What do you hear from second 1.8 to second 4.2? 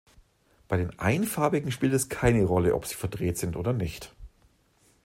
es keine Rolle, ob sie verdreht sind oder nicht.